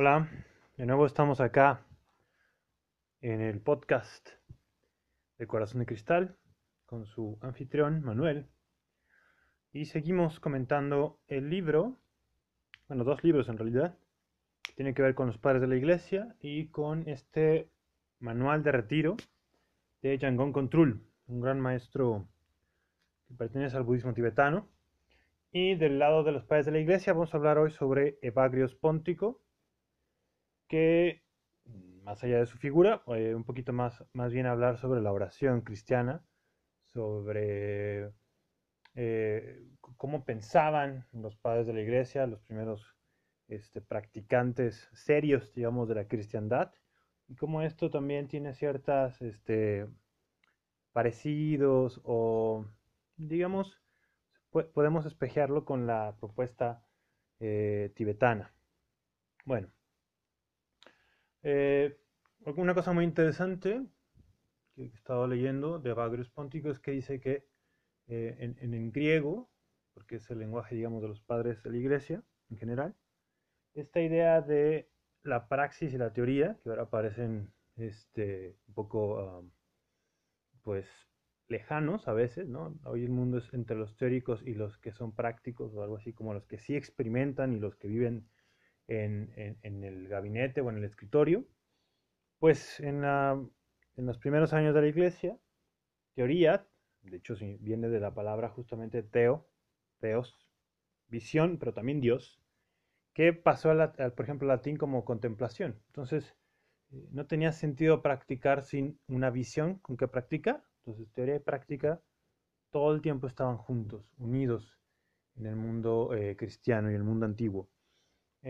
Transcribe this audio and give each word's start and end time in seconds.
Hola, 0.00 0.28
de 0.76 0.86
nuevo 0.86 1.06
estamos 1.06 1.40
acá 1.40 1.84
en 3.20 3.40
el 3.40 3.60
podcast 3.60 4.28
de 5.38 5.48
Corazón 5.48 5.80
de 5.80 5.86
Cristal 5.86 6.36
con 6.86 7.04
su 7.04 7.36
anfitrión 7.40 8.04
Manuel 8.04 8.46
y 9.72 9.86
seguimos 9.86 10.38
comentando 10.38 11.18
el 11.26 11.50
libro, 11.50 11.96
bueno, 12.86 13.02
dos 13.02 13.24
libros 13.24 13.48
en 13.48 13.58
realidad, 13.58 13.98
tiene 14.76 14.94
que 14.94 15.02
ver 15.02 15.16
con 15.16 15.26
los 15.26 15.38
padres 15.38 15.62
de 15.62 15.66
la 15.66 15.74
iglesia 15.74 16.36
y 16.40 16.68
con 16.68 17.08
este 17.08 17.68
manual 18.20 18.62
de 18.62 18.70
retiro 18.70 19.16
de 20.00 20.16
Yangon 20.16 20.52
Contrul, 20.52 21.02
un 21.26 21.40
gran 21.40 21.58
maestro 21.58 22.28
que 23.26 23.34
pertenece 23.34 23.76
al 23.76 23.82
budismo 23.82 24.14
tibetano. 24.14 24.68
Y 25.50 25.74
del 25.74 25.98
lado 25.98 26.22
de 26.22 26.30
los 26.30 26.44
padres 26.44 26.66
de 26.66 26.72
la 26.72 26.78
iglesia 26.78 27.14
vamos 27.14 27.34
a 27.34 27.36
hablar 27.36 27.58
hoy 27.58 27.72
sobre 27.72 28.16
Evagrios 28.22 28.76
Póntico, 28.76 29.42
que 30.68 31.22
más 32.08 32.24
allá 32.24 32.38
de 32.38 32.46
su 32.46 32.58
figura, 32.58 33.02
eh, 33.08 33.34
un 33.34 33.44
poquito 33.44 33.72
más, 33.72 34.04
más 34.14 34.32
bien 34.32 34.46
hablar 34.46 34.78
sobre 34.78 35.02
la 35.02 35.12
oración 35.12 35.60
cristiana, 35.60 36.24
sobre 36.86 38.12
eh, 38.94 39.68
cómo 39.96 40.24
pensaban 40.24 41.06
los 41.12 41.36
padres 41.36 41.66
de 41.66 41.74
la 41.74 41.82
iglesia, 41.82 42.26
los 42.26 42.40
primeros 42.40 42.96
este, 43.48 43.80
practicantes 43.80 44.88
serios, 44.92 45.52
digamos, 45.54 45.88
de 45.88 45.96
la 45.96 46.08
cristiandad, 46.08 46.72
y 47.28 47.36
cómo 47.36 47.62
esto 47.62 47.90
también 47.90 48.26
tiene 48.26 48.54
ciertas 48.54 49.20
este, 49.20 49.86
parecidos 50.92 52.00
o, 52.04 52.64
digamos, 53.16 53.78
podemos 54.50 55.04
espejearlo 55.04 55.64
con 55.64 55.86
la 55.86 56.16
propuesta 56.18 56.82
eh, 57.38 57.92
tibetana. 57.94 58.54
Bueno, 59.44 59.68
eh, 61.42 61.96
una 62.56 62.74
cosa 62.74 62.92
muy 62.92 63.04
interesante 63.04 63.86
que 64.74 64.82
he 64.82 64.86
estado 64.86 65.26
leyendo 65.26 65.78
de 65.78 65.92
Bagrius 65.92 66.30
Póntico 66.30 66.70
es 66.70 66.78
que 66.78 66.92
dice 66.92 67.20
que 67.20 67.46
eh, 68.06 68.36
en, 68.38 68.74
en, 68.74 68.92
griego, 68.92 69.50
porque 69.92 70.16
es 70.16 70.30
el 70.30 70.38
lenguaje, 70.38 70.74
digamos, 70.74 71.02
de 71.02 71.08
los 71.08 71.20
padres 71.20 71.62
de 71.62 71.70
la 71.70 71.76
iglesia 71.76 72.22
en 72.50 72.56
general, 72.56 72.94
esta 73.74 74.00
idea 74.00 74.40
de 74.40 74.88
la 75.22 75.48
praxis 75.48 75.92
y 75.92 75.98
la 75.98 76.12
teoría, 76.12 76.58
que 76.62 76.70
ahora 76.70 76.88
parecen 76.88 77.52
este, 77.76 78.56
un 78.68 78.74
poco, 78.74 79.44
pues, 80.62 80.88
lejanos 81.48 82.08
a 82.08 82.12
veces, 82.12 82.48
¿no? 82.48 82.78
Hoy 82.84 83.04
el 83.04 83.10
mundo 83.10 83.38
es 83.38 83.52
entre 83.52 83.76
los 83.76 83.96
teóricos 83.96 84.42
y 84.46 84.54
los 84.54 84.78
que 84.78 84.92
son 84.92 85.14
prácticos, 85.14 85.74
o 85.74 85.82
algo 85.82 85.96
así 85.96 86.12
como 86.12 86.34
los 86.34 86.46
que 86.46 86.58
sí 86.58 86.76
experimentan 86.76 87.52
y 87.52 87.58
los 87.58 87.76
que 87.76 87.88
viven 87.88 88.28
en, 88.88 89.58
el 89.62 90.08
gabinete 90.08 90.60
o 90.60 90.70
en 90.70 90.78
el 90.78 90.84
escritorio, 90.84 91.44
pues 92.38 92.80
en, 92.80 93.02
los 93.96 94.18
primeros 94.18 94.52
años 94.52 94.74
de 94.74 94.80
la 94.80 94.88
iglesia, 94.88 95.38
teoría, 96.14 96.66
de 97.02 97.16
hecho 97.18 97.36
viene 97.60 97.88
de 97.88 98.00
la 98.00 98.14
palabra 98.14 98.48
justamente 98.48 99.02
teo, 99.02 99.46
teos, 100.00 100.48
visión, 101.08 101.58
pero 101.58 101.72
también 101.72 102.00
Dios, 102.00 102.40
que 103.12 103.32
pasó, 103.32 103.70
al, 103.70 104.12
por 104.14 104.24
ejemplo, 104.24 104.46
latín 104.48 104.76
como 104.76 105.04
contemplación. 105.04 105.80
Entonces, 105.88 106.36
eh, 106.92 107.08
no 107.10 107.26
tenía 107.26 107.52
sentido 107.52 108.02
practicar 108.02 108.62
sin 108.62 109.00
una 109.08 109.30
visión 109.30 109.78
con 109.80 109.96
que 109.96 110.08
practica. 110.08 110.64
Entonces, 110.78 111.12
teoría 111.12 111.36
y 111.36 111.40
práctica 111.40 112.00
todo 112.70 112.94
el 112.94 113.02
tiempo 113.02 113.26
estaban 113.26 113.56
juntos, 113.56 114.04
unidos 114.18 114.78
en 115.36 115.46
el 115.46 115.56
mundo 115.56 116.14
eh, 116.14 116.36
cristiano 116.36 116.90
y 116.90 116.94
el 116.94 117.04
mundo 117.04 117.26
antiguo. 117.26 117.68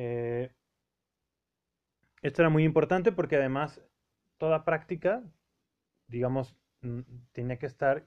Eh, 0.01 0.53
esto 2.23 2.43
era 2.43 2.51
muy 2.51 2.63
importante 2.63 3.11
porque 3.11 3.35
además 3.35 3.83
toda 4.37 4.65
práctica, 4.65 5.25
digamos, 6.07 6.55
tiene 7.33 7.59
que 7.59 7.67
estar 7.67 8.05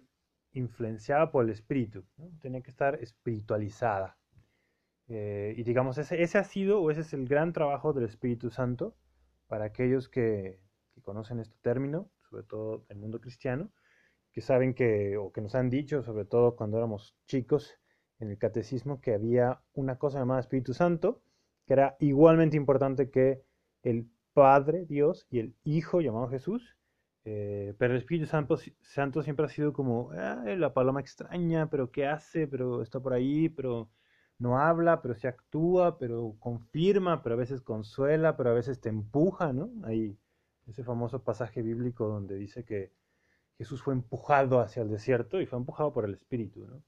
influenciada 0.54 1.32
por 1.32 1.44
el 1.44 1.50
espíritu, 1.50 2.06
tiene 2.40 2.64
que 2.64 2.72
estar 2.72 2.96
espiritualizada. 3.04 4.18
Eh, 5.10 5.54
y 5.58 5.64
digamos, 5.64 5.98
ese, 5.98 6.24
ese, 6.24 6.38
ha 6.38 6.46
sido 6.46 6.82
o 6.82 6.92
ese 6.92 7.02
es 7.02 7.12
el 7.12 7.28
gran 7.28 7.52
trabajo 7.52 7.92
del 7.92 8.06
Espíritu 8.06 8.50
Santo 8.50 8.96
para 9.48 9.66
aquellos 9.66 10.08
que, 10.08 10.62
que 10.94 11.02
conocen 11.02 11.40
este 11.40 11.58
término, 11.62 12.10
sobre 12.30 12.44
todo 12.44 12.86
el 12.88 13.00
mundo 13.00 13.20
cristiano, 13.20 13.70
que 14.32 14.40
saben 14.40 14.74
que, 14.74 15.18
o 15.18 15.34
que 15.34 15.42
nos 15.42 15.56
han 15.56 15.70
dicho, 15.70 16.04
sobre 16.04 16.24
todo 16.24 16.56
cuando 16.56 16.78
éramos 16.78 17.18
chicos 17.28 17.78
en 18.20 18.30
el 18.30 18.38
catecismo, 18.38 19.02
que 19.02 19.14
había 19.14 19.62
una 19.74 19.98
cosa 19.98 20.20
llamada 20.20 20.40
Espíritu 20.40 20.74
Santo, 20.74 21.22
que 21.66 21.74
era 21.74 21.96
igualmente 22.00 22.58
importante 22.58 23.10
que 23.10 23.42
el 23.84 24.10
Padre 24.34 24.86
Dios 24.86 25.28
y 25.30 25.40
el 25.40 25.56
Hijo 25.64 26.02
llamado 26.02 26.30
Jesús. 26.30 26.78
Eh, 27.24 27.76
pero 27.78 27.94
el 27.94 28.00
Espíritu 28.00 28.26
Santo, 28.28 28.58
Santo, 28.82 29.22
siempre 29.22 29.46
ha 29.46 29.50
sido 29.50 29.74
como 29.74 30.12
la 30.14 30.74
paloma 30.74 31.02
extraña, 31.02 31.70
pero 31.70 31.92
¿qué 31.92 32.08
hace? 32.08 32.48
Pero 32.48 32.82
está 32.82 33.00
por 33.00 33.14
ahí, 33.14 33.50
pero 33.50 33.90
no 34.40 34.58
habla, 34.58 35.02
pero 35.02 35.14
se 35.14 35.28
actúa, 35.28 36.00
pero 36.00 36.36
confirma, 36.40 37.22
pero 37.22 37.36
a 37.36 37.38
veces 37.38 37.62
consuela, 37.62 38.36
pero 38.38 38.50
a 38.50 38.54
veces 38.54 38.82
te 38.82 38.90
empuja, 38.90 39.54
¿no? 39.54 39.70
Hay 39.84 40.18
ese 40.68 40.84
famoso 40.84 41.24
pasaje 41.24 41.62
bíblico 41.62 42.08
donde 42.08 42.36
dice 42.36 42.66
que 42.66 42.92
Jesús 43.58 43.84
fue 43.84 43.94
empujado 43.94 44.60
hacia 44.60 44.82
el 44.82 44.90
desierto 44.90 45.40
y 45.40 45.46
fue 45.46 45.60
empujado 45.60 45.94
por 45.94 46.06
el 46.06 46.16
Espíritu, 46.16 46.66
¿no? 46.66 46.82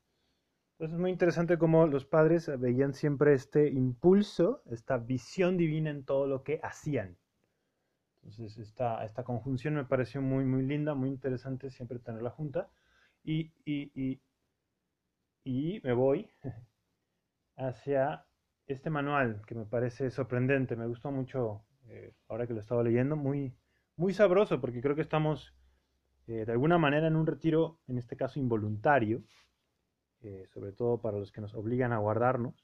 Entonces 0.83 0.97
es 0.97 1.01
muy 1.01 1.11
interesante 1.11 1.57
cómo 1.57 1.87
los 1.87 2.03
padres 2.03 2.51
veían 2.59 2.93
siempre 2.93 3.33
este 3.33 3.69
impulso, 3.69 4.61
esta 4.69 4.97
visión 4.97 5.55
divina 5.55 5.89
en 5.89 6.03
todo 6.03 6.27
lo 6.27 6.43
que 6.43 6.59
hacían. 6.61 7.15
Entonces 8.15 8.57
esta, 8.57 9.05
esta 9.05 9.23
conjunción 9.23 9.75
me 9.75 9.85
pareció 9.85 10.21
muy, 10.21 10.43
muy 10.43 10.61
linda, 10.63 10.93
muy 10.93 11.07
interesante 11.07 11.69
siempre 11.69 11.99
tenerla 11.99 12.31
junta. 12.31 12.69
Y, 13.23 13.53
y, 13.63 14.19
y, 15.45 15.79
me 15.85 15.93
voy 15.93 16.29
hacia 17.55 18.25
este 18.67 18.89
manual 18.89 19.41
que 19.47 19.55
me 19.55 19.63
parece 19.63 20.11
sorprendente, 20.11 20.75
me 20.75 20.87
gustó 20.87 21.11
mucho 21.13 21.63
eh, 21.87 22.13
ahora 22.27 22.45
que 22.45 22.55
lo 22.55 22.59
estaba 22.59 22.83
leyendo, 22.83 23.15
muy, 23.15 23.55
muy 23.95 24.13
sabroso 24.13 24.59
porque 24.59 24.81
creo 24.81 24.97
que 24.97 25.01
estamos 25.01 25.53
eh, 26.27 26.43
de 26.45 26.51
alguna 26.51 26.77
manera 26.77 27.07
en 27.07 27.15
un 27.15 27.25
retiro, 27.25 27.79
en 27.87 27.97
este 27.97 28.17
caso 28.17 28.37
involuntario, 28.37 29.23
eh, 30.23 30.47
sobre 30.53 30.71
todo 30.71 31.01
para 31.01 31.17
los 31.17 31.31
que 31.33 31.41
nos 31.41 31.53
obligan 31.53 31.91
a 31.91 31.97
guardarnos. 31.97 32.55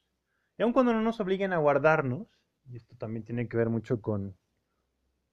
Y 0.58 0.64
aun 0.64 0.72
cuando 0.72 0.94
no 0.94 1.02
nos 1.02 1.20
obliguen 1.20 1.52
a 1.52 1.58
guardarnos, 1.58 2.28
y 2.70 2.78
esto 2.78 2.96
también 2.96 3.26
tiene 3.26 3.50
que 3.50 3.58
ver 3.58 3.70
mucho 3.70 4.02
con, 4.02 4.38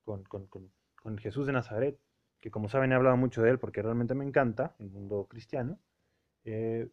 con, 0.05 1.19
Jesús 1.19 1.47
de 1.47 1.53
Nazaret, 1.53 2.01
que 2.41 2.51
como 2.51 2.69
saben 2.69 2.91
he 2.91 2.97
hablado 2.97 3.17
mucho 3.17 3.43
de 3.43 3.51
él 3.51 3.59
porque 3.61 3.81
realmente 3.81 4.15
me 4.15 4.25
encanta 4.25 4.75
el 4.81 4.91
mundo 4.91 5.27
cristiano, 5.29 5.79
eh, 6.45 6.89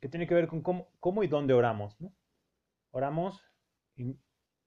que 0.00 0.08
tiene 0.08 0.26
que 0.26 0.34
ver 0.34 0.48
con 0.48 0.60
cómo, 0.62 1.22
y 1.22 1.28
dónde 1.28 1.54
oramos. 1.54 1.96
Oramos 2.90 3.42
en 3.96 4.20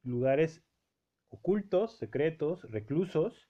lugares 0.04 0.64
ocultos, 1.30 1.98
secretos, 1.98 2.64
reclusos. 2.72 3.48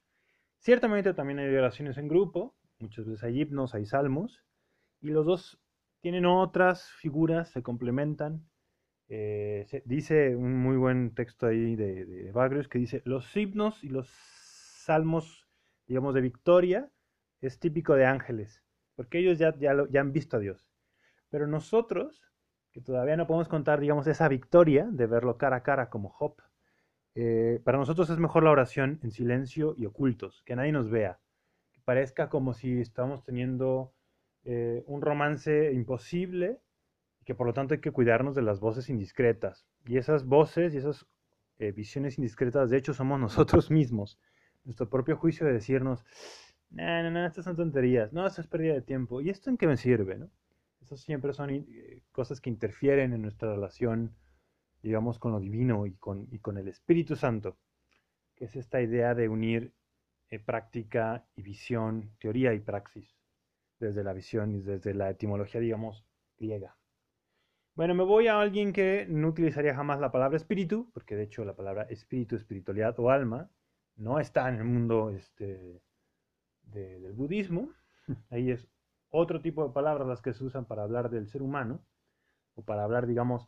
Ciertamente 0.60 1.14
también 1.14 1.40
hay 1.40 1.56
oraciones 1.56 1.98
en 1.98 2.10
grupo, 2.10 2.56
muchas 2.80 3.06
veces 3.06 3.24
hay 3.24 3.42
himnos, 3.42 3.74
hay 3.74 3.86
salmos, 3.86 4.44
y 5.00 5.12
los 5.12 5.26
dos 5.26 5.62
tienen 6.02 6.26
otras 6.26 6.90
figuras, 6.90 7.50
se 7.50 7.64
complementan. 7.64 8.48
Eh, 9.08 9.84
dice 9.86 10.36
un 10.36 10.58
muy 10.58 10.78
buen 10.78 11.16
texto 11.16 11.48
ahí 11.48 11.76
de, 11.76 12.06
de 12.06 12.32
Bagrius 12.32 12.68
que 12.68 12.80
dice, 12.80 13.02
los 13.06 13.36
himnos 13.36 13.84
y 13.84 13.90
los 13.90 14.08
salmos, 14.10 15.48
digamos, 15.88 16.14
de 16.14 16.22
victoria 16.22 16.92
es 17.42 17.60
típico 17.60 17.96
de 17.96 18.06
ángeles, 18.06 18.64
porque 18.96 19.20
ellos 19.20 19.40
ya, 19.40 19.56
ya, 19.58 19.74
ya 19.90 20.02
han 20.02 20.12
visto 20.12 20.38
a 20.38 20.40
Dios. 20.40 20.70
Pero 21.30 21.48
nosotros, 21.48 22.24
que 22.72 22.82
todavía 22.82 23.18
no 23.18 23.28
podemos 23.28 23.48
contar, 23.48 23.80
digamos, 23.80 24.08
esa 24.08 24.28
victoria 24.28 24.88
de 24.92 25.08
verlo 25.08 25.38
cara 25.38 25.58
a 25.58 25.64
cara 25.64 25.90
como 25.90 26.10
Job, 26.10 26.36
eh, 27.16 27.62
para 27.64 27.78
nosotros 27.78 28.10
es 28.10 28.18
mejor 28.18 28.44
la 28.44 28.52
oración 28.52 29.00
en 29.04 29.12
silencio 29.12 29.74
y 29.78 29.86
ocultos, 29.86 30.44
que 30.44 30.56
nadie 30.56 30.72
nos 30.72 30.90
vea, 30.90 31.20
que 31.72 31.82
parezca 31.82 32.30
como 32.30 32.54
si 32.54 32.80
estamos 32.80 33.24
teniendo 33.24 33.94
eh, 34.46 34.84
un 34.88 35.02
romance 35.02 35.74
imposible 35.74 36.62
y 37.20 37.26
que 37.26 37.36
por 37.36 37.46
lo 37.46 37.54
tanto 37.54 37.74
hay 37.74 37.82
que 37.82 37.92
cuidarnos 37.92 38.36
de 38.36 38.42
las 38.42 38.60
voces 38.60 38.90
indiscretas. 38.90 39.68
Y 39.86 39.98
esas 39.98 40.26
voces 40.26 40.74
y 40.74 40.78
esas 40.78 41.06
eh, 41.60 41.72
visiones 41.72 42.18
indiscretas, 42.18 42.70
de 42.70 42.78
hecho, 42.78 42.94
somos 42.94 43.20
nosotros 43.20 43.70
mismos. 43.70 44.20
Nuestro 44.64 44.90
propio 44.90 45.18
juicio 45.18 45.46
de 45.46 45.54
decirnos, 45.54 46.06
no, 46.70 47.04
no, 47.04 47.12
no, 47.12 47.26
estas 47.26 47.46
son 47.46 47.56
tonterías, 47.56 48.14
no, 48.14 48.26
esto 48.26 48.42
es 48.42 48.48
pérdida 48.48 48.74
de 48.74 48.82
tiempo. 48.82 49.22
¿Y 49.22 49.30
esto 49.30 49.50
en 49.50 49.58
qué 49.58 49.68
me 49.68 49.78
sirve? 49.78 50.18
¿no? 50.18 50.30
Siempre 50.96 51.34
son 51.34 51.50
eh, 51.50 52.02
cosas 52.12 52.40
que 52.42 52.50
interfieren 52.50 53.14
en 53.14 53.22
nuestra 53.22 53.54
relación, 53.54 54.16
digamos, 54.82 55.20
con 55.20 55.32
lo 55.32 55.40
divino 55.40 55.86
y 55.86 55.94
con, 55.94 56.28
y 56.32 56.40
con 56.40 56.58
el 56.58 56.68
Espíritu 56.68 57.16
Santo, 57.16 57.58
que 58.36 58.46
es 58.46 58.56
esta 58.56 58.82
idea 58.82 59.16
de 59.16 59.28
unir 59.28 59.74
práctica 60.46 61.26
y 61.36 61.42
visión, 61.42 62.12
teoría 62.20 62.54
y 62.54 62.60
praxis 62.60 63.19
desde 63.80 64.04
la 64.04 64.14
visión 64.14 64.54
y 64.54 64.62
desde 64.62 64.94
la 64.94 65.10
etimología, 65.10 65.62
digamos, 65.62 66.06
griega. 66.38 66.76
Bueno, 67.76 67.96
me 67.96 68.04
voy 68.04 68.28
a 68.28 68.40
alguien 68.40 68.74
que 68.74 69.06
no 69.08 69.30
utilizaría 69.30 69.74
jamás 69.74 70.02
la 70.02 70.12
palabra 70.12 70.36
espíritu, 70.36 70.92
porque 70.94 71.16
de 71.16 71.24
hecho 71.24 71.46
la 71.46 71.56
palabra 71.56 71.84
espíritu, 71.84 72.36
espiritualidad 72.36 73.00
o 73.00 73.10
alma 73.10 73.50
no 73.96 74.20
está 74.20 74.50
en 74.50 74.56
el 74.56 74.66
mundo 74.66 75.12
este, 75.12 75.82
del 76.64 77.14
budismo. 77.14 77.72
Ahí 78.30 78.52
es 78.52 78.68
otro 79.10 79.42
tipo 79.42 79.66
de 79.66 79.74
palabras 79.74 80.08
las 80.08 80.22
que 80.22 80.34
se 80.34 80.44
usan 80.44 80.66
para 80.66 80.84
hablar 80.84 81.10
del 81.10 81.28
ser 81.28 81.42
humano, 81.42 81.82
o 82.56 82.64
para 82.64 82.84
hablar, 82.84 83.08
digamos, 83.08 83.48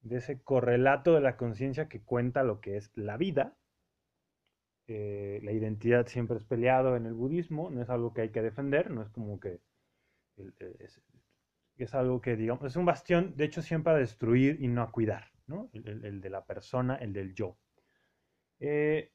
de 0.00 0.16
ese 0.16 0.40
correlato 0.40 1.12
de 1.12 1.20
la 1.20 1.36
conciencia 1.36 1.88
que 1.88 2.02
cuenta 2.02 2.42
lo 2.44 2.60
que 2.62 2.78
es 2.78 2.90
la 2.94 3.18
vida. 3.18 3.57
Eh, 4.90 5.40
la 5.42 5.52
identidad 5.52 6.06
siempre 6.06 6.38
es 6.38 6.44
peleado 6.44 6.96
en 6.96 7.04
el 7.04 7.12
budismo, 7.12 7.70
no 7.70 7.82
es 7.82 7.90
algo 7.90 8.14
que 8.14 8.22
hay 8.22 8.30
que 8.30 8.40
defender, 8.40 8.90
no 8.90 9.02
es 9.02 9.10
como 9.10 9.38
que 9.38 9.60
es, 11.76 11.94
algo 11.94 12.22
que, 12.22 12.36
digamos, 12.36 12.64
es 12.64 12.76
un 12.76 12.86
bastión, 12.86 13.36
de 13.36 13.44
hecho, 13.44 13.60
siempre 13.60 13.92
a 13.92 13.96
destruir 13.96 14.56
y 14.60 14.68
no 14.68 14.82
a 14.82 14.90
cuidar, 14.90 15.30
¿no? 15.46 15.68
El, 15.74 16.22
de 16.22 16.30
la 16.30 16.44
persona, 16.46 16.96
el 16.96 17.12
del 17.12 17.34
yo. 17.34 17.58
Eh, 18.60 19.12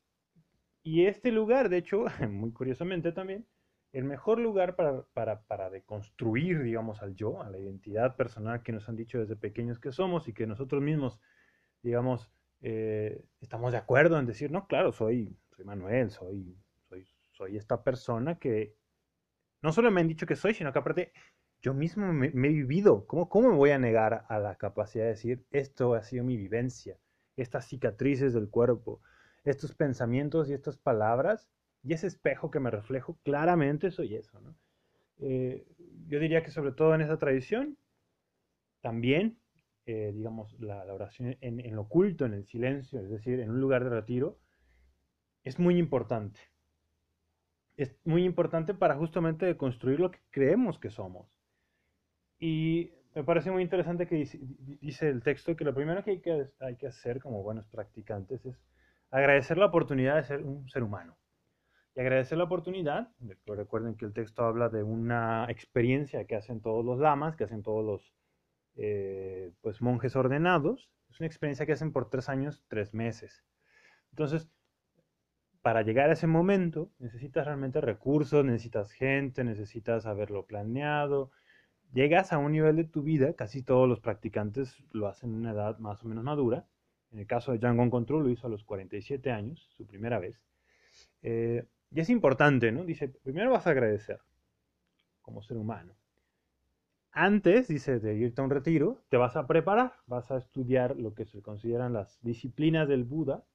y 0.84 1.08
este 1.08 1.32
lugar, 1.32 1.70
de 1.70 1.78
hecho, 1.78 2.06
muy 2.30 2.52
curiosamente 2.52 3.12
también, 3.12 3.48
el 3.94 4.04
mejor 4.04 4.40
lugar 4.40 4.76
para, 4.76 5.04
para, 5.14 5.42
para, 5.42 5.72
deconstruir, 5.72 6.62
digamos, 6.62 7.02
al 7.02 7.16
yo, 7.16 7.42
a 7.42 7.50
la 7.50 7.58
identidad 7.58 8.16
personal 8.16 8.62
que 8.62 8.72
nos 8.72 8.88
han 8.90 8.96
dicho 8.96 9.20
desde 9.20 9.36
pequeños 9.36 9.80
que 9.80 9.92
somos 9.92 10.28
y 10.28 10.34
que 10.34 10.46
nosotros 10.46 10.84
mismos, 10.84 11.20
digamos, 11.82 12.32
eh, 12.62 13.24
estamos 13.42 13.72
de 13.72 13.78
acuerdo 13.78 14.20
en 14.20 14.26
decir, 14.26 14.52
no, 14.52 14.68
claro, 14.68 14.92
soy, 14.94 15.38
soy 15.56 15.66
Manuel, 15.66 16.12
soy, 16.12 16.58
soy, 16.90 17.08
soy 17.32 17.58
esta 17.58 17.84
persona 17.84 18.40
que 18.40 18.76
no 19.62 19.72
solo 19.72 19.92
me 19.92 20.02
han 20.02 20.08
dicho 20.08 20.26
que 20.26 20.36
soy, 20.36 20.54
sino 20.54 20.74
que 20.74 20.80
aparte 20.80 21.14
yo 21.62 21.74
mismo 21.74 22.12
me, 22.12 22.28
he 22.28 22.50
vivido. 22.50 23.08
¿Cómo, 23.08 23.30
¿Cómo 23.30 23.50
me 23.50 23.56
voy 23.56 23.72
a 23.72 23.80
negar 23.80 24.26
a 24.28 24.38
la 24.40 24.56
capacidad 24.56 25.06
de 25.06 25.12
decir, 25.12 25.46
esto 25.52 25.94
ha 25.94 26.04
sido 26.04 26.26
mi 26.26 26.36
vivencia, 26.36 26.98
estas 27.38 27.68
cicatrices 27.68 28.34
del 28.34 28.50
cuerpo, 28.50 29.02
estos 29.46 29.74
pensamientos 29.74 30.50
y 30.50 30.54
estas 30.54 30.78
palabras 30.78 31.50
y 31.82 31.94
ese 31.94 32.08
espejo 32.08 32.52
que 32.52 32.60
me 32.60 32.72
reflejo, 32.72 33.18
claramente 33.24 33.92
soy 33.92 34.16
eso. 34.16 34.40
¿no? 34.42 34.56
Eh, 35.20 35.66
yo 36.08 36.20
diría 36.20 36.44
que 36.44 36.52
sobre 36.52 36.74
todo 36.74 36.94
en 36.96 37.02
esa 37.02 37.18
tradición, 37.18 37.78
también, 38.82 39.40
eh, 39.86 40.12
digamos, 40.14 40.60
la, 40.60 40.84
oración 40.94 41.38
en, 41.40 41.62
en, 41.62 41.76
lo 41.76 41.84
oculto, 41.84 42.26
en 42.26 42.34
el 42.34 42.46
silencio, 42.46 43.00
es 43.00 43.10
decir, 43.10 43.40
en 43.40 43.50
un 43.50 43.62
lugar 43.62 43.86
de 43.86 43.90
retiro, 43.90 44.38
es 45.44 45.60
muy 45.60 45.78
importante. 45.78 46.40
Es 47.76 47.96
muy 48.06 48.24
importante 48.24 48.74
para 48.74 48.96
justamente 48.96 49.56
construir 49.58 50.00
lo 50.00 50.12
que 50.12 50.20
creemos 50.30 50.80
que 50.80 50.90
somos. 50.90 51.28
Y 52.40 52.92
me 53.16 53.24
parece 53.24 53.52
muy 53.52 53.64
interesante 53.64 54.08
que 54.08 54.16
dice, 54.16 55.10
el 55.10 55.22
texto 55.22 55.56
que 55.56 55.64
lo 55.64 55.74
primero 55.74 56.04
que 56.04 56.12
hay, 56.12 56.20
que 56.20 56.50
hay 56.60 56.76
que 56.76 56.88
hacer 56.88 57.22
como 57.22 57.44
buenos 57.44 57.68
practicantes 57.68 58.46
es 58.46 58.60
agradecer 59.12 59.58
la 59.58 59.68
oportunidad 59.68 60.16
de 60.16 60.24
ser 60.24 60.44
un 60.44 60.68
ser 60.70 60.84
humano 60.84 61.18
y 61.96 62.00
agradecer 62.00 62.38
la 62.38 62.46
oportunidad. 62.46 63.10
Recuerden 63.46 63.96
que 63.96 64.06
el 64.06 64.14
texto 64.14 64.44
habla 64.44 64.70
de 64.70 64.84
una 64.84 65.46
experiencia 65.50 66.26
que 66.26 66.36
hacen 66.36 66.62
todos 66.62 66.84
los 66.84 67.00
lamas, 67.00 67.36
que 67.36 67.44
hacen 67.44 67.62
todos 67.62 67.86
los 67.86 68.14
eh, 68.76 69.52
pues, 69.62 69.82
monjes 69.82 70.16
ordenados. 70.16 70.90
Es 71.10 71.20
una 71.20 71.28
experiencia 71.28 71.66
que 71.66 71.74
hacen 71.74 71.92
por 71.92 72.10
tres 72.10 72.30
años, 72.30 72.64
tres 72.68 72.94
meses. 72.94 73.46
Entonces, 74.12 74.50
para 75.64 75.82
llegar 75.82 76.10
a 76.10 76.14
ese 76.14 76.28
momento, 76.28 76.92
necesitas 77.00 77.46
realmente 77.46 77.80
recursos, 77.80 78.44
necesitas 78.44 78.92
gente, 78.92 79.46
necesitas 79.46 80.06
haberlo 80.06 80.46
planeado. 80.46 81.32
Llegas 81.94 82.34
a 82.34 82.38
un 82.38 82.52
nivel 82.52 82.76
de 82.76 82.84
tu 82.84 83.02
vida, 83.02 83.34
casi 83.34 83.64
todos 83.64 83.88
los 83.88 84.02
practicantes 84.02 84.84
lo 84.92 85.08
hacen 85.08 85.32
en 85.32 85.40
una 85.40 85.52
edad 85.52 85.80
más 85.80 86.04
o 86.04 86.08
menos 86.10 86.26
madura. 86.26 86.66
En 87.14 87.20
el 87.20 87.28
caso 87.28 87.54
de 87.54 87.60
Django 87.60 87.90
Control 87.90 88.24
lo 88.24 88.30
hizo 88.30 88.48
a 88.48 88.50
los 88.50 88.66
47 88.66 89.32
años, 89.32 89.70
su 89.78 89.88
primera 89.88 90.20
vez. 90.20 90.44
Eh, 91.22 91.66
y 91.92 92.02
es 92.02 92.10
importante, 92.10 92.74
¿no? 92.74 92.84
Dice, 92.84 93.08
primero 93.08 93.52
vas 93.52 93.66
a 93.66 93.70
agradecer 93.70 94.20
como 95.22 95.44
ser 95.44 95.56
humano. 95.56 95.94
Antes, 97.14 97.70
dice, 97.70 98.00
de 98.02 98.16
irte 98.16 98.42
a 98.42 98.44
un 98.44 98.50
retiro, 98.50 99.02
te 99.08 99.16
vas 99.16 99.38
a 99.38 99.48
preparar, 99.48 99.94
vas 100.08 100.30
a 100.30 100.40
estudiar 100.40 100.98
lo 100.98 101.14
que 101.14 101.24
se 101.24 101.42
consideran 101.42 101.94
las 101.94 102.20
disciplinas 102.22 102.90
del 102.90 103.06
Buda, 103.06 103.46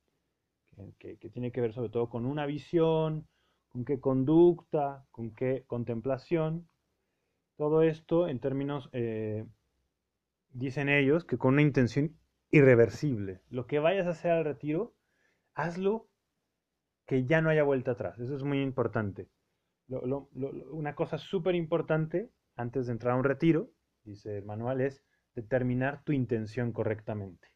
que, 0.99 1.17
tiene 1.17 1.53
que 1.53 1.61
ver 1.61 1.73
sobre 1.73 1.91
todo 1.91 2.09
con 2.09 2.27
una 2.27 2.47
visión, 2.47 3.27
con 3.69 3.85
qué 3.85 4.01
conducta, 4.01 5.05
con 5.11 5.35
qué 5.35 5.65
contemplación. 5.67 6.69
Todo 7.57 7.83
esto 7.83 8.29
en 8.29 8.41
términos, 8.41 8.89
eh, 8.93 9.45
dicen 10.51 10.89
ellos, 10.89 11.25
que 11.25 11.39
con 11.39 11.55
una 11.55 11.63
intención 11.63 12.17
irreversible. 12.51 13.41
Lo 13.51 13.67
que 13.67 13.79
vayas 13.79 14.07
a 14.07 14.11
hacer 14.11 14.31
al 14.31 14.45
retiro, 14.45 14.95
hazlo 15.55 16.09
que 17.07 17.25
ya 17.25 17.41
no 17.41 17.51
haya 17.51 17.63
vuelta 17.63 17.93
atrás. 17.93 18.19
Eso 18.19 18.37
es 18.37 18.45
muy 18.45 18.63
importante. 18.63 19.29
una 19.89 20.95
cosa 20.95 21.19
súper 21.19 21.55
importante 21.55 22.31
antes 22.57 22.87
de 22.87 22.93
entrar 22.93 23.15
a 23.15 23.17
un 23.17 23.25
retiro, 23.25 23.71
dice 24.05 24.39
el 24.39 24.45
manual, 24.45 24.81
es 24.81 25.03
determinar 25.35 26.03
tu 26.05 26.13
intención 26.13 26.73
correctamente. 26.73 27.49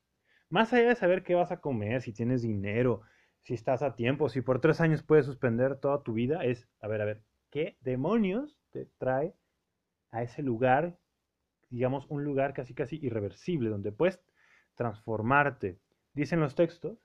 Más 0.48 0.72
allá 0.72 0.88
de 0.88 0.96
saber 0.96 1.22
qué 1.22 1.34
vas 1.34 1.50
a 1.50 1.60
comer, 1.60 2.02
si 2.02 2.12
tienes 2.12 2.42
dinero, 2.42 3.02
si 3.42 3.54
estás 3.54 3.82
a 3.82 3.94
tiempo, 3.94 4.28
si 4.28 4.40
por 4.40 4.60
tres 4.60 4.80
años 4.80 5.02
puedes 5.02 5.26
suspender 5.26 5.76
toda 5.76 6.02
tu 6.02 6.12
vida, 6.12 6.44
es, 6.44 6.68
a 6.80 6.88
ver, 6.88 7.02
a 7.02 7.04
ver, 7.04 7.22
¿qué 7.50 7.76
demonios 7.80 8.56
te 8.70 8.86
trae 8.98 9.34
a 10.10 10.22
ese 10.22 10.42
lugar, 10.42 10.98
digamos, 11.68 12.06
un 12.08 12.24
lugar 12.24 12.54
casi 12.54 12.74
casi 12.74 12.98
irreversible, 13.02 13.70
donde 13.70 13.92
puedes 13.92 14.20
transformarte? 14.76 15.78
Dicen 16.14 16.40
los 16.40 16.54
textos 16.54 16.98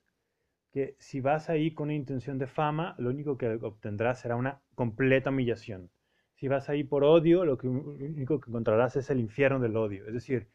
que 0.72 0.96
si 1.00 1.22
vas 1.22 1.50
ahí 1.50 1.74
con 1.74 1.86
una 1.86 1.96
intención 1.96 2.38
de 2.38 2.48
fama, 2.48 2.96
lo 3.00 3.10
único 3.10 3.38
que 3.38 3.48
obtendrás 3.62 4.20
será 4.20 4.36
una 4.36 4.62
completa 4.76 5.32
humillación. 5.32 5.90
Si 6.36 6.48
vas 6.48 6.70
ahí 6.70 6.84
por 6.84 7.04
odio, 7.04 7.46
lo, 7.46 7.58
que, 7.58 7.68
único 7.68 8.40
que 8.40 8.52
encontrarás 8.52 8.96
es 8.96 9.10
el 9.10 9.20
infierno 9.20 9.60
del 9.60 9.76
odio. 9.76 10.06
Es 10.06 10.14
decir, 10.14 10.50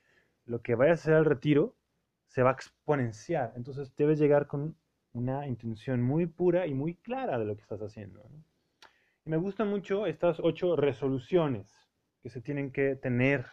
lo 0.44 0.62
que 0.62 0.76
vayas 0.76 1.00
a 1.00 1.02
hacer 1.02 1.14
al 1.14 1.24
retiro 1.24 1.74
se 2.28 2.44
va 2.44 2.50
a 2.50 2.52
exponenciar. 2.52 3.52
Entonces 3.56 3.96
debes 3.96 4.20
llegar 4.20 4.46
con 4.46 4.76
una 5.12 5.46
intención 5.46 6.02
muy 6.02 6.26
pura 6.26 6.66
y 6.66 6.74
muy 6.74 6.94
clara 6.94 7.38
de 7.38 7.44
lo 7.44 7.54
que 7.54 7.62
estás 7.62 7.80
haciendo. 7.80 8.22
Y 9.24 9.30
me 9.30 9.36
gustan 9.36 9.68
mucho 9.68 10.06
estas 10.06 10.40
ocho 10.40 10.76
resoluciones 10.76 11.72
que 12.22 12.30
se 12.30 12.40
tienen 12.40 12.72
que 12.72 12.96
tener 12.96 13.46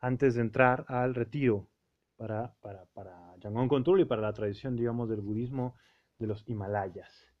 antes 0.00 0.34
de 0.34 0.40
entrar 0.40 0.84
al 0.88 1.14
retiro 1.14 1.68
para, 2.16 2.54
para, 2.60 2.86
para 2.86 3.36
Yangon 3.38 3.68
Control 3.68 4.00
y 4.00 4.04
para 4.04 4.22
la 4.22 4.32
tradición, 4.32 4.76
digamos, 4.76 5.08
del 5.08 5.20
budismo 5.20 5.74
de 6.18 6.26
los 6.26 6.48
Himalayas. 6.48 7.32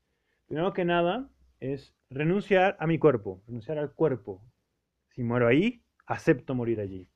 Primero 0.46 0.72
que 0.72 0.84
nada, 0.84 1.30
es 1.60 1.94
renunciar 2.08 2.76
a 2.80 2.86
mi 2.86 2.98
cuerpo, 2.98 3.42
renunciar 3.46 3.78
al 3.78 3.92
cuerpo. 3.92 4.42
Si 5.08 5.22
muero 5.22 5.46
ahí, 5.46 5.84
acepto 6.06 6.54
morir 6.54 6.80
allí. 6.80 7.08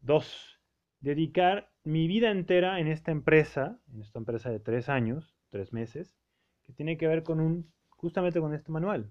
Dos, 0.00 0.60
dedicar 1.02 1.70
mi 1.84 2.06
vida 2.06 2.30
entera 2.30 2.80
en 2.80 2.86
esta 2.86 3.10
empresa, 3.10 3.78
en 3.92 4.00
esta 4.00 4.18
empresa 4.18 4.50
de 4.50 4.60
tres 4.60 4.88
años, 4.88 5.36
tres 5.50 5.72
meses, 5.72 6.16
que 6.64 6.72
tiene 6.72 6.96
que 6.96 7.08
ver 7.08 7.24
con 7.24 7.40
un, 7.40 7.72
justamente 7.90 8.40
con 8.40 8.54
este 8.54 8.72
manual. 8.72 9.10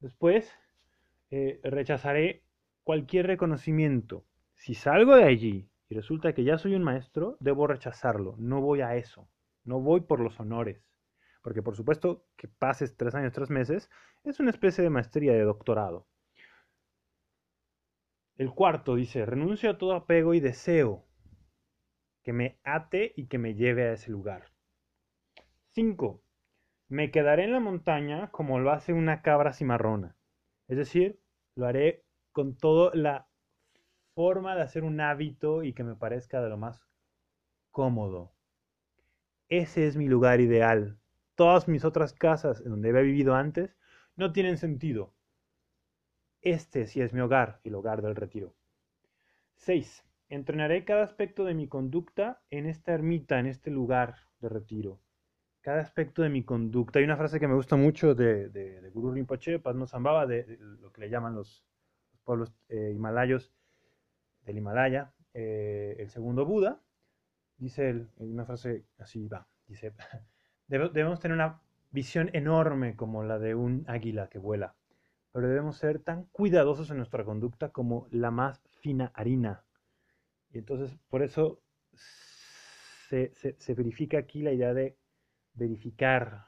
Después, 0.00 0.52
eh, 1.30 1.60
rechazaré 1.64 2.44
cualquier 2.84 3.26
reconocimiento. 3.26 4.24
Si 4.54 4.74
salgo 4.74 5.16
de 5.16 5.24
allí 5.24 5.70
y 5.88 5.94
resulta 5.94 6.34
que 6.34 6.44
ya 6.44 6.58
soy 6.58 6.74
un 6.74 6.82
maestro, 6.82 7.36
debo 7.40 7.66
rechazarlo. 7.66 8.36
No 8.38 8.60
voy 8.60 8.82
a 8.82 8.94
eso. 8.96 9.28
No 9.64 9.80
voy 9.80 10.02
por 10.02 10.20
los 10.20 10.38
honores. 10.38 10.84
Porque 11.42 11.62
por 11.62 11.74
supuesto 11.74 12.26
que 12.36 12.48
pases 12.48 12.96
tres 12.96 13.14
años, 13.14 13.32
tres 13.32 13.48
meses, 13.48 13.90
es 14.24 14.40
una 14.40 14.50
especie 14.50 14.84
de 14.84 14.90
maestría, 14.90 15.32
de 15.32 15.42
doctorado. 15.42 16.06
El 18.38 18.54
cuarto 18.54 18.94
dice, 18.94 19.26
renuncio 19.26 19.68
a 19.68 19.78
todo 19.78 19.94
apego 19.94 20.32
y 20.32 20.38
deseo 20.38 21.04
que 22.22 22.32
me 22.32 22.60
ate 22.62 23.12
y 23.16 23.26
que 23.26 23.36
me 23.36 23.54
lleve 23.54 23.88
a 23.88 23.92
ese 23.94 24.12
lugar. 24.12 24.52
Cinco, 25.70 26.22
me 26.86 27.10
quedaré 27.10 27.44
en 27.44 27.52
la 27.52 27.58
montaña 27.58 28.30
como 28.30 28.60
lo 28.60 28.70
hace 28.70 28.92
una 28.92 29.22
cabra 29.22 29.52
cimarrona. 29.52 30.16
Es 30.68 30.76
decir, 30.76 31.20
lo 31.56 31.66
haré 31.66 32.04
con 32.30 32.56
toda 32.56 32.94
la 32.94 33.28
forma 34.14 34.54
de 34.54 34.62
hacer 34.62 34.84
un 34.84 35.00
hábito 35.00 35.64
y 35.64 35.72
que 35.72 35.82
me 35.82 35.96
parezca 35.96 36.40
de 36.40 36.48
lo 36.48 36.56
más 36.56 36.80
cómodo. 37.72 38.34
Ese 39.48 39.88
es 39.88 39.96
mi 39.96 40.06
lugar 40.06 40.40
ideal. 40.40 41.00
Todas 41.34 41.66
mis 41.66 41.84
otras 41.84 42.12
casas 42.12 42.60
en 42.60 42.70
donde 42.70 42.90
había 42.90 43.02
vivido 43.02 43.34
antes 43.34 43.76
no 44.14 44.32
tienen 44.32 44.58
sentido. 44.58 45.12
Este 46.42 46.86
sí 46.86 47.00
es 47.00 47.12
mi 47.12 47.20
hogar, 47.20 47.60
el 47.64 47.74
hogar 47.74 48.02
del 48.02 48.16
retiro. 48.16 48.54
6. 49.56 50.04
Entrenaré 50.28 50.84
cada 50.84 51.02
aspecto 51.02 51.44
de 51.44 51.54
mi 51.54 51.68
conducta 51.68 52.42
en 52.50 52.66
esta 52.66 52.92
ermita, 52.92 53.38
en 53.38 53.46
este 53.46 53.70
lugar 53.70 54.16
de 54.40 54.48
retiro. 54.48 55.00
Cada 55.60 55.80
aspecto 55.80 56.22
de 56.22 56.28
mi 56.28 56.44
conducta. 56.44 56.98
Hay 56.98 57.04
una 57.04 57.16
frase 57.16 57.40
que 57.40 57.48
me 57.48 57.54
gusta 57.54 57.76
mucho 57.76 58.14
de, 58.14 58.48
de, 58.48 58.90
Guru 58.90 59.12
Rinpoche, 59.12 59.58
Padma 59.58 59.86
Zambaba, 59.86 60.26
de, 60.26 60.56
lo 60.80 60.92
que 60.92 61.00
le 61.00 61.10
llaman 61.10 61.34
los, 61.34 61.64
pueblos 62.24 62.54
eh, 62.68 62.92
himalayos, 62.94 63.52
del 64.42 64.58
Himalaya, 64.58 65.12
eh, 65.34 65.96
el 65.98 66.10
segundo 66.10 66.44
Buda, 66.44 66.80
dice 67.56 67.88
él, 67.90 68.10
una 68.16 68.44
frase 68.44 68.84
así 68.98 69.28
va, 69.28 69.46
dice, 69.66 69.94
debemos 70.68 71.20
tener 71.20 71.34
una 71.34 71.60
visión 71.90 72.30
enorme 72.32 72.96
como 72.96 73.24
la 73.24 73.38
de 73.38 73.54
un 73.54 73.84
águila 73.88 74.28
que 74.28 74.38
vuela, 74.38 74.74
pero 75.32 75.48
debemos 75.48 75.76
ser 75.76 76.00
tan 76.00 76.24
cuidadosos 76.24 76.90
en 76.90 76.98
nuestra 76.98 77.24
conducta 77.24 77.70
como 77.70 78.08
la 78.10 78.30
más 78.30 78.62
fina 78.80 79.12
harina. 79.14 79.64
Y 80.50 80.58
entonces, 80.58 80.96
por 81.08 81.22
eso 81.22 81.62
se, 83.08 83.32
se 83.34 83.74
verifica 83.74 84.18
aquí 84.18 84.42
la 84.42 84.52
idea 84.52 84.74
de 84.74 84.96
verificar 85.54 86.46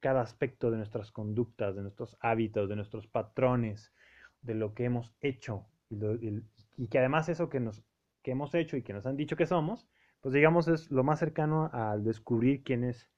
cada 0.00 0.22
aspecto 0.22 0.70
de 0.70 0.78
nuestras 0.78 1.12
conductas, 1.12 1.76
de 1.76 1.82
nuestros 1.82 2.16
hábitos, 2.20 2.68
de 2.68 2.76
nuestros 2.76 3.06
patrones, 3.06 3.92
de 4.40 4.54
lo 4.54 4.74
que 4.74 4.84
hemos 4.84 5.14
hecho 5.20 5.66
y, 5.90 6.88
que 6.88 6.98
además 6.98 7.28
eso 7.28 7.48
que, 7.48 7.60
nos, 7.60 7.82
que 8.22 8.30
hemos 8.30 8.54
hecho 8.54 8.76
y 8.76 8.82
que 8.82 8.92
nos 8.92 9.06
han 9.06 9.16
dicho 9.16 9.36
que 9.36 9.46
somos, 9.46 9.88
pues 10.20 10.32
digamos 10.32 10.68
es 10.68 10.90
lo 10.90 11.02
más 11.02 11.18
cercano 11.18 11.68
al 11.72 12.04
descubrir 12.04 12.62
quiénes, 12.62 13.10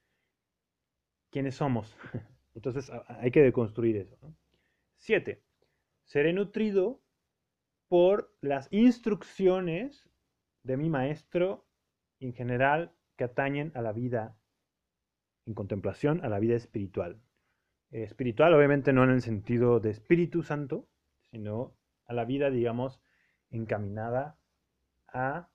quiénes 1.31 1.55
somos. 1.57 1.97
Entonces 2.55 2.91
hay 3.09 3.31
que 3.31 3.43
deconstruir 3.43 3.97
eso. 3.97 4.19
Siete, 5.05 5.43
seré 6.05 6.33
nutrido 6.33 7.03
por 7.89 8.33
las 8.41 8.69
instrucciones 8.71 10.09
de 10.63 10.77
mi 10.77 10.91
maestro 10.91 11.67
en 12.21 12.33
general 12.33 12.93
que 13.17 13.25
atañen 13.25 13.73
a 13.75 13.83
la 13.83 13.91
vida 13.91 14.37
en 15.45 15.55
contemplación, 15.55 16.25
a 16.25 16.29
la 16.29 16.39
vida 16.39 16.55
espiritual. 16.55 17.21
espiritual 17.91 18.55
obviamente 18.55 18.93
no 18.93 19.03
en 19.03 19.11
el 19.11 19.23
sentido 19.23 19.81
de 19.81 19.91
Espíritu 19.91 20.45
Santo, 20.45 20.87
sino 21.33 21.75
a 22.05 22.13
la 22.13 22.25
vida, 22.25 22.51
digamos, 22.51 23.01
encaminada 23.51 24.39
a 25.09 25.49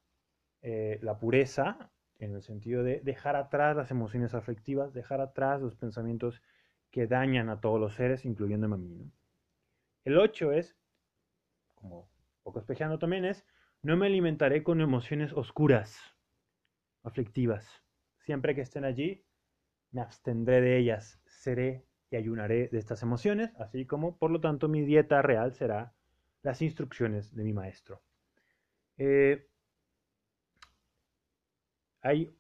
eh, 0.62 1.00
la 1.02 1.20
pureza, 1.20 1.90
en 2.20 2.36
el 2.36 2.42
sentido 2.42 2.84
de 2.84 3.00
dejar 3.00 3.38
atrás 3.38 3.78
las 3.78 3.92
emociones 3.92 4.34
afectivas, 4.34 4.94
dejar 4.94 5.22
atrás 5.22 5.62
los 5.62 5.78
pensamientos 5.78 6.42
que 6.92 7.08
dañan 7.08 7.48
a 7.48 7.62
todos 7.62 7.80
los 7.80 7.94
seres, 7.94 8.26
incluyendo 8.26 8.66
a 8.66 8.78
mí. 8.78 9.10
El 10.08 10.18
8 10.18 10.54
es, 10.54 10.74
como 11.76 12.10
poco 12.42 12.60
espejando 12.60 12.98
también, 12.98 13.26
es, 13.26 13.46
no 13.82 13.98
me 13.98 14.06
alimentaré 14.06 14.64
con 14.64 14.80
emociones 14.80 15.34
oscuras, 15.34 16.00
aflictivas. 17.04 17.84
Siempre 18.20 18.56
que 18.56 18.62
estén 18.62 18.86
allí, 18.86 19.26
me 19.92 20.00
abstendré 20.00 20.62
de 20.62 20.78
ellas, 20.78 21.22
seré 21.26 21.84
y 22.10 22.16
ayunaré 22.16 22.70
de 22.70 22.78
estas 22.78 23.04
emociones, 23.04 23.54
así 23.58 23.86
como, 23.86 24.18
por 24.18 24.32
lo 24.32 24.40
tanto, 24.40 24.70
mi 24.70 24.82
dieta 24.84 25.22
real 25.22 25.52
será 25.52 25.94
las 26.42 26.62
instrucciones 26.62 27.36
de 27.36 27.44
mi 27.44 27.52
maestro. 27.52 28.02
Eh, 28.98 29.46
hay 32.00 32.34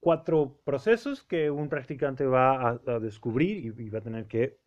cuatro 0.00 0.58
procesos 0.64 1.22
que 1.22 1.50
un 1.50 1.68
practicante 1.68 2.24
va 2.24 2.80
a, 2.86 2.98
descubrir 2.98 3.58
y, 3.78 3.90
va 3.90 3.98
a 3.98 4.02
tener 4.02 4.26
que 4.26 4.58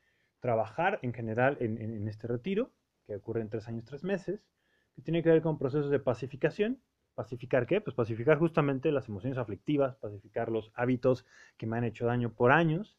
trabajar 0.44 1.00
en 1.02 1.14
general 1.14 1.58
en, 1.60 2.08
este 2.08 2.28
retiro, 2.28 2.70
que 3.08 3.16
ocurre 3.16 3.42
en 3.42 3.50
tres 3.50 3.68
años, 3.68 3.86
tres 3.86 4.04
meses, 4.04 4.46
que 4.94 5.02
tiene 5.02 5.24
que 5.24 5.30
ver 5.30 5.42
con 5.42 5.58
procesos 5.58 5.90
de 5.90 6.00
pacificación. 6.00 6.84
¿Pacificar 7.16 7.66
qué? 7.66 7.80
Pues 7.82 7.96
pacificar 7.96 8.38
justamente 8.38 8.92
las 8.92 9.08
emociones 9.08 9.40
aflictivas, 9.40 9.96
pacificar 9.96 10.50
los 10.50 10.72
hábitos 10.76 11.26
que 11.58 11.66
me 11.66 11.78
han 11.78 11.86
hecho 11.86 12.06
daño 12.06 12.34
por 12.34 12.52
años, 12.52 12.98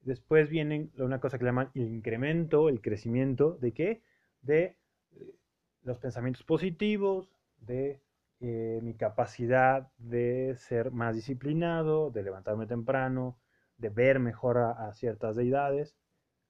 Después 0.00 0.48
viene 0.48 0.90
una 0.98 1.20
cosa 1.20 1.38
que 1.38 1.44
llaman 1.44 1.70
el 1.74 1.88
incremento, 1.88 2.68
el 2.68 2.80
crecimiento 2.80 3.58
de 3.60 3.72
qué? 3.72 4.02
De 4.42 4.78
eh, 5.12 5.34
los 5.82 5.98
pensamientos 5.98 6.44
positivos, 6.44 7.30
de 7.58 8.00
eh, 8.40 8.80
mi 8.82 8.94
capacidad 8.94 9.90
de 9.98 10.54
ser 10.56 10.92
más 10.92 11.14
disciplinado, 11.14 12.10
de 12.10 12.22
levantarme 12.22 12.66
temprano, 12.66 13.38
de 13.76 13.88
ver 13.90 14.20
mejor 14.20 14.58
a, 14.58 14.92
ciertas 14.94 15.36
deidades. 15.36 15.96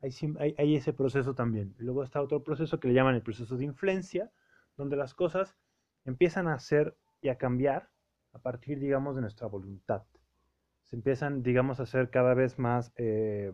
Hay, 0.01 0.77
ese 0.77 0.93
proceso 0.93 1.35
también. 1.35 1.75
Luego 1.79 2.05
está 2.05 2.23
otro 2.23 2.43
proceso 2.43 2.79
que 2.79 2.89
le 2.89 2.95
llaman 2.95 3.17
el 3.17 3.23
proceso 3.23 3.57
de 3.57 3.65
influencia, 3.65 4.31
donde 4.77 4.97
las 4.97 5.15
cosas 5.15 5.57
empiezan 6.05 6.47
a 6.47 6.59
ser 6.59 6.97
y 7.21 7.29
a 7.29 7.39
cambiar 7.39 7.91
a 8.33 8.39
partir, 8.39 8.79
digamos, 8.79 9.17
de 9.17 9.23
nuestra 9.23 9.49
voluntad 9.49 10.05
se 10.89 10.97
empiezan, 10.97 11.43
digamos, 11.43 11.81
a 11.81 11.87
ser 11.87 12.09
cada 12.09 12.33
vez 12.33 12.59
más, 12.59 12.95
eh, 12.97 13.53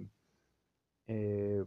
eh, 1.08 1.64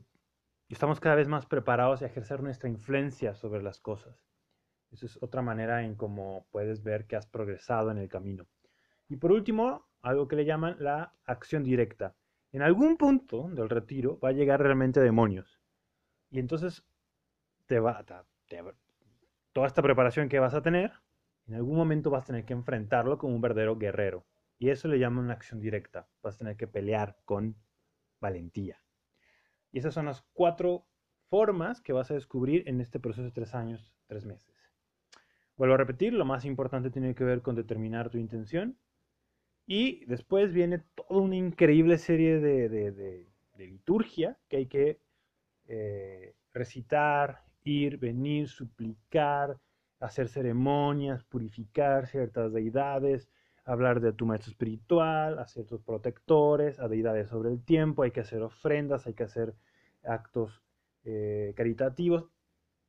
estamos 0.70 1.02
cada 1.02 1.16
vez 1.16 1.28
más 1.28 1.46
preparados 1.46 2.02
a 2.02 2.06
ejercer 2.06 2.42
nuestra 2.42 2.70
influencia 2.70 3.36
sobre 3.36 3.62
las 3.62 3.82
cosas. 3.82 4.16
Esa 4.92 5.08
es 5.08 5.22
otra 5.22 5.42
manera 5.42 5.84
en 5.84 5.96
cómo 5.96 6.48
puedes 6.52 6.84
ver 6.84 7.06
que 7.06 7.18
has 7.18 7.28
progresado 7.28 7.92
en 7.92 7.98
el 7.98 8.08
camino. 8.08 8.48
Y 9.10 9.18
por 9.18 9.34
último, 9.34 9.86
algo 10.02 10.30
que 10.30 10.38
le 10.38 10.46
llaman 10.46 10.78
la 10.80 11.14
acción 11.26 11.66
directa. 11.66 12.16
En 12.52 12.62
algún 12.62 12.98
punto 12.98 13.50
del 13.50 13.70
retiro 13.70 14.20
va 14.20 14.30
a 14.30 14.34
llegar 14.34 14.62
realmente 14.62 15.00
demonios. 15.00 15.60
Y 16.30 16.40
entonces 16.40 16.86
te 17.66 17.80
va, 17.80 18.04
te, 18.48 18.64
toda 19.54 19.68
esta 19.68 19.82
preparación 19.82 20.30
que 20.30 20.40
vas 20.40 20.54
a 20.54 20.62
tener, 20.62 20.94
en 21.48 21.56
algún 21.56 21.78
momento 21.78 22.10
vas 22.10 22.24
a 22.24 22.28
tener 22.28 22.46
que 22.46 22.54
enfrentarlo 22.54 23.18
como 23.18 23.36
un 23.36 23.42
verdadero 23.42 23.78
guerrero. 23.78 24.26
Y 24.60 24.70
eso 24.70 24.88
le 24.88 25.00
llaman 25.00 25.26
una 25.26 25.34
acción 25.34 25.60
directa. 25.60 26.08
Vas 26.22 26.36
a 26.36 26.40
tener 26.40 26.58
que 26.58 26.68
pelear 26.68 27.18
con 27.26 27.56
valentía. 28.20 28.82
Y 29.72 29.80
esas 29.80 29.94
son 29.94 30.06
las 30.06 30.24
cuatro 30.34 30.88
formas 31.30 31.82
que 31.82 31.94
vas 31.94 32.10
a 32.10 32.16
descubrir 32.16 32.68
en 32.68 32.82
este 32.82 33.00
proceso 33.00 33.24
de 33.24 33.32
tres 33.32 33.54
años, 33.54 33.94
tres 34.08 34.26
meses. 34.26 34.56
Vuelvo 35.56 35.76
a 35.76 35.78
repetir, 35.78 36.14
lo 36.14 36.26
más 36.26 36.46
importante 36.46 36.90
tiene 36.90 37.16
que 37.16 37.24
ver 37.24 37.42
con 37.42 37.56
determinar 37.56 38.10
tu 38.10 38.18
intención. 38.18 38.78
Y 39.68 40.06
después 40.06 40.54
viene 40.54 40.80
toda 40.96 41.22
una 41.22 41.36
increíble 41.36 41.98
serie 41.98 42.40
de, 42.40 43.28
liturgia 43.58 44.38
que 44.48 44.58
hay 44.58 44.66
que 44.68 45.00
eh, 45.68 46.36
recitar, 46.54 47.44
ir, 47.64 47.98
venir, 47.98 48.48
suplicar, 48.48 49.58
hacer 50.00 50.30
ceremonias, 50.30 51.26
purificar 51.26 52.08
ciertas 52.08 52.54
deidades, 52.54 53.30
hablar 53.66 54.00
de 54.00 54.14
tu 54.14 54.26
maestro 54.26 54.52
espiritual, 54.52 55.38
a 55.38 55.48
ciertos 55.48 55.82
protectores, 55.82 56.80
a 56.80 56.88
deidades 56.88 57.28
sobre 57.28 57.50
el 57.50 57.62
tiempo, 57.62 58.04
hay 58.04 58.12
que 58.12 58.22
hacer 58.22 58.42
ofrendas, 58.42 59.06
hay 59.06 59.16
que 59.16 59.24
hacer 59.24 59.54
actos 60.04 60.64
eh, 61.04 61.54
caritativos. 61.58 62.30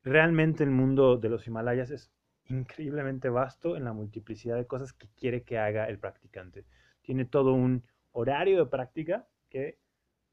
Realmente 0.03 0.63
el 0.63 0.71
mundo 0.71 1.17
de 1.17 1.27
los 1.27 1.45
Himalayas 1.45 1.91
es 1.91 2.09
increíblemente 2.49 3.29
vasto 3.29 3.77
en 3.77 3.83
la 3.83 3.93
multiplicidad 3.93 4.57
de 4.57 4.67
cosas 4.67 4.93
que 4.93 5.07
quiere 5.15 5.43
que 5.43 5.57
haga 5.57 5.85
el 5.85 5.99
practicante. 5.99 6.65
Tiene 7.01 7.25
todo 7.25 7.53
un 7.53 7.83
horario 8.11 8.57
de 8.57 8.69
práctica 8.69 9.27
que 9.49 9.79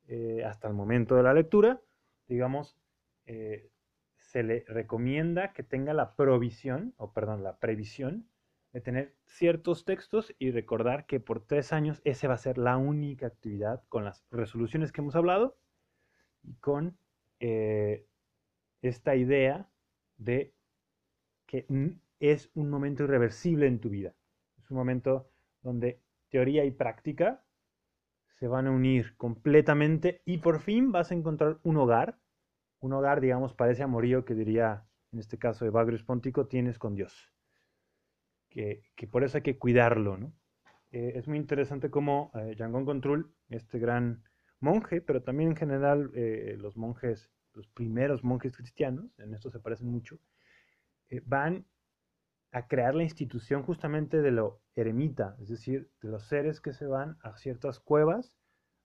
eh, 0.09 0.45
hasta 0.45 0.69
el 0.69 0.75
momento 0.75 1.15
de 1.17 1.23
la 1.23 1.35
lectura, 1.35 1.81
digamos, 2.29 2.77
eh, 3.27 3.71
se 4.17 4.43
le 4.43 4.65
recomienda 4.67 5.53
que 5.53 5.63
tenga 5.63 5.95
la 5.95 6.15
provisión, 6.15 6.95
o 6.97 7.13
perdón, 7.13 7.43
la 7.43 7.59
previsión 7.59 8.29
de 8.73 8.81
tener 8.81 9.15
ciertos 9.25 9.85
textos 9.85 10.35
y 10.39 10.51
recordar 10.51 11.07
que 11.07 11.21
por 11.21 11.41
tres 11.41 11.73
años 11.73 12.01
esa 12.05 12.29
va 12.29 12.35
a 12.35 12.39
ser 12.39 12.59
la 12.59 12.77
única 12.77 13.27
actividad 13.27 13.83
con 13.89 14.05
las 14.05 14.25
resoluciones 14.31 14.93
que 14.93 15.01
hemos 15.01 15.17
hablado 15.17 15.57
y 16.43 16.55
con 16.57 16.99
eh, 17.41 18.07
esta 18.83 19.17
idea 19.17 19.69
de 20.19 20.53
que 21.47 21.67
es 22.21 22.51
un 22.55 22.71
momento 22.71 23.05
irreversible 23.05 23.67
en 23.67 23.81
tu 23.81 23.91
vida. 23.91 24.15
Es 24.59 24.71
un 24.71 24.77
momento 24.77 25.31
donde 25.63 26.03
teoría 26.31 26.65
y 26.65 26.71
práctica 26.71 27.45
se 28.39 28.49
van 28.49 28.67
a 28.67 28.71
unir 28.71 29.17
completamente 29.17 30.23
y 30.25 30.39
por 30.39 30.61
fin 30.61 30.93
vas 30.93 31.11
a 31.11 31.15
encontrar 31.15 31.59
un 31.63 31.77
hogar, 31.79 32.19
un 32.81 32.93
hogar, 32.93 33.21
digamos, 33.21 33.55
parece 33.55 33.83
amorío 33.83 34.25
que 34.25 34.35
diría 34.35 34.87
en 35.13 35.21
este 35.21 35.39
caso 35.39 35.65
de 35.65 35.71
Bagrius 35.71 36.03
Pontico, 36.03 36.47
tienes 36.47 36.79
con 36.79 36.95
Dios 36.95 37.33
que, 38.97 39.07
por 39.11 39.25
eso 39.25 39.39
hay 39.39 39.43
que 39.43 39.59
cuidarlo, 39.59 40.17
¿no? 40.17 40.33
Eh, 40.93 41.13
es 41.17 41.29
muy 41.29 41.37
interesante 41.37 41.91
cómo 41.91 42.31
eh, 42.35 42.55
Yangon 42.57 42.85
Control, 42.85 43.35
este 43.51 43.79
gran 43.79 44.23
monje, 44.61 45.01
pero 45.01 45.23
también 45.23 45.51
en 45.51 45.57
general 45.57 46.11
eh, 46.15 46.57
los 46.59 46.77
monjes, 46.77 47.31
los 47.53 47.69
primeros 47.69 48.25
monjes 48.25 48.57
cristianos, 48.57 49.19
en 49.19 49.35
esto 49.35 49.51
se 49.51 49.61
parecen 49.61 49.89
mucho, 49.89 50.19
van 51.25 51.67
a 52.57 52.69
crear 52.69 52.95
la 52.95 53.03
institución 53.03 53.63
justamente 53.63 54.23
de 54.23 54.31
lo 54.31 54.63
eremita, 54.75 55.37
es 55.43 55.51
decir, 55.51 55.91
de 56.01 56.09
los 56.09 56.27
seres 56.27 56.63
que 56.63 56.73
se 56.73 56.87
van 56.87 57.19
a 57.21 57.37
ciertas 57.37 57.81
cuevas 57.81 58.35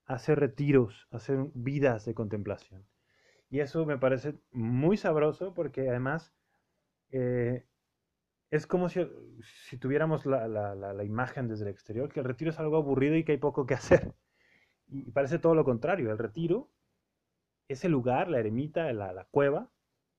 a 0.08 0.16
hacer 0.16 0.42
retiros, 0.42 1.08
a 1.10 1.16
hacer 1.16 1.38
vidas 1.54 2.04
de 2.04 2.14
contemplación. 2.14 2.86
Y 3.50 3.62
eso 3.62 3.86
me 3.86 3.98
parece 3.98 4.38
muy 4.52 4.98
sabroso 4.98 5.54
porque 5.54 5.90
además 5.90 6.34
es 7.12 8.68
como 8.68 8.90
si, 8.90 9.08
tuviéramos 9.80 10.26
la, 10.26 11.04
imagen 11.06 11.48
desde 11.48 11.64
el 11.64 11.72
exterior, 11.72 12.12
que 12.12 12.20
el 12.20 12.26
retiro 12.26 12.52
es 12.52 12.60
algo 12.60 12.76
aburrido 12.76 13.16
y 13.16 13.24
que 13.24 13.32
hay 13.32 13.38
poco 13.38 13.66
que 13.66 13.76
hacer. 13.76 14.14
Y 14.94 15.10
parece 15.12 15.40
todo 15.40 15.56
lo 15.56 15.64
contrario. 15.64 16.12
El 16.12 16.18
retiro, 16.18 16.70
ese 17.70 17.88
lugar, 17.88 18.28
la 18.28 18.40
eremita, 18.40 18.92
la, 18.92 19.26
cueva, 19.32 19.72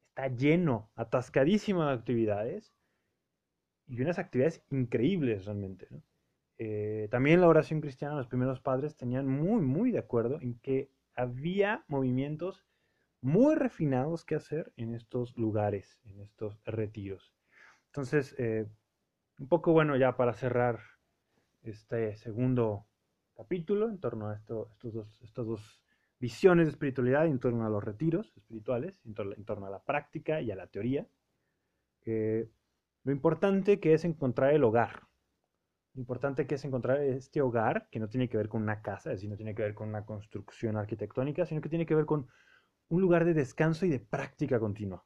está 0.09 0.29
lleno, 0.29 0.91
atascadísimo 0.97 1.85
de 1.85 1.93
actividades 1.93 2.73
y 3.93 4.01
unas 4.01 4.19
actividades 4.19 4.65
increíbles 4.71 5.45
realmente. 5.45 5.87
Eh, 6.57 7.09
también 7.11 7.43
la 7.43 7.49
oración 7.49 7.83
cristiana, 7.83 8.15
los 8.15 8.27
primeros 8.27 8.59
padres 8.59 8.97
tenían 8.97 9.29
muy, 9.29 9.61
muy 9.61 9.91
de 9.91 9.99
acuerdo 9.99 10.41
en 10.41 10.59
que 10.61 10.91
había 11.15 11.85
movimientos 11.89 12.65
muy 13.21 13.55
refinados 13.55 14.25
que 14.25 14.35
hacer 14.35 14.73
en 14.77 14.95
estos 14.95 15.37
lugares, 15.37 16.01
en 16.05 16.21
estos 16.21 16.59
retiros. 16.65 17.35
Entonces, 17.89 18.35
eh, 18.39 18.67
un 19.39 19.49
poco 19.49 19.73
bueno 19.73 19.95
ya 19.97 20.17
para 20.17 20.33
cerrar 20.33 20.81
este 21.63 22.17
segundo 22.17 22.87
capítulo 23.37 23.91
en 23.91 23.99
torno 23.99 24.29
a 24.29 24.35
estos 24.35 24.69
dos, 24.83 25.21
estas 25.23 25.45
dos 25.45 25.83
visiones 26.19 26.67
de 26.67 26.71
espiritualidad 26.71 27.27
en 27.27 27.39
torno 27.39 27.67
a 27.67 27.69
los 27.69 27.85
retiros 27.85 28.33
espirituales, 28.39 28.99
en 29.05 29.45
torno, 29.45 29.67
a 29.67 29.71
la 29.71 29.85
práctica 29.85 30.41
y 30.41 30.51
a 30.51 30.57
la 30.57 30.67
teoría. 30.67 31.07
Lo 33.05 33.13
importante 33.13 33.81
que 33.81 33.95
es 33.95 34.05
encontrar 34.05 34.53
el 34.53 34.65
hogar. 34.65 35.03
Lo 35.95 36.01
importante 36.01 36.47
que 36.47 36.55
es 36.55 36.65
encontrar 36.65 37.01
este 37.01 37.43
hogar 37.43 37.89
que 37.91 38.01
no 38.01 38.09
tiene 38.09 38.29
que 38.29 38.37
ver 38.37 38.49
con 38.49 38.63
una 38.63 38.81
casa, 38.81 39.11
es 39.11 39.19
decir, 39.19 39.31
no 39.31 39.37
tiene 39.37 39.55
que 39.55 39.63
ver 39.63 39.75
con 39.75 39.89
una 39.89 40.07
construcción 40.07 40.77
arquitectónica, 40.77 41.45
sino 41.45 41.61
que 41.61 41.69
tiene 41.69 41.87
que 41.87 41.95
ver 41.95 42.07
con 42.07 42.29
un 42.89 43.01
lugar 43.01 43.25
de 43.25 43.35
descanso 43.35 43.85
y 43.85 43.91
de 43.91 44.01
práctica 44.01 44.59
continua. 44.59 45.05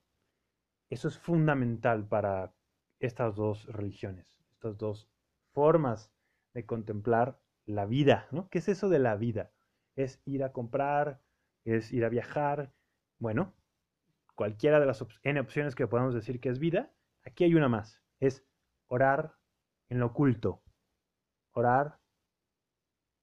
Eso 0.89 1.09
es 1.09 1.19
fundamental 1.19 2.07
para 2.07 2.55
estas 3.01 3.35
dos 3.35 3.67
religiones, 3.67 4.33
estas 4.53 4.79
dos 4.79 5.11
formas 5.53 6.13
de 6.55 6.65
contemplar 6.65 7.41
la 7.65 7.85
vida, 7.85 8.29
¿no? 8.31 8.49
¿Qué 8.49 8.59
es 8.59 8.69
eso 8.69 8.89
de 8.89 9.01
la 9.01 9.17
vida? 9.17 9.51
es 9.97 10.21
ir 10.27 10.45
a 10.45 10.53
comprar, 10.53 11.21
es 11.65 11.93
ir 11.93 12.05
a 12.05 12.09
viajar. 12.09 12.73
Bueno, 13.19 13.55
cualquiera 14.35 14.79
de 14.79 14.87
las 14.87 15.05
N 15.23 15.41
opciones 15.41 15.75
que 15.75 15.87
podamos 15.87 16.15
decir 16.15 16.39
que 16.39 16.51
es 16.51 16.59
vida, 16.59 16.93
aquí 17.27 17.45
hay 17.45 17.55
una 17.55 17.69
más, 17.69 18.03
es 18.21 18.47
orar 18.87 19.37
en 19.89 19.99
lo 20.01 20.07
oculto, 20.07 20.63
orar 21.53 21.99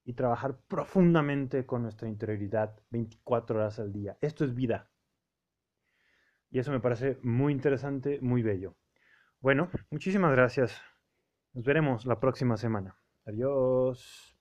y 0.03 0.13
trabajar 0.13 0.60
profundamente 0.67 1.65
con 1.65 1.81
nuestra 1.81 2.07
interioridad 2.07 2.79
24 2.89 3.57
horas 3.57 3.79
al 3.79 3.91
día. 3.93 4.17
Esto 4.22 4.43
es 4.43 4.53
vida. 4.53 4.91
Y 6.50 6.60
eso 6.60 6.72
me 6.72 6.81
parece 6.81 7.17
muy 7.24 7.53
interesante, 7.53 8.19
muy 8.22 8.43
bello. 8.43 8.75
Bueno, 9.39 9.69
muchísimas 9.89 10.31
gracias. 10.31 10.79
Nos 11.53 11.63
veremos 11.63 12.05
la 12.05 12.19
próxima 12.19 12.57
semana. 12.57 12.95
Adiós. 13.25 14.33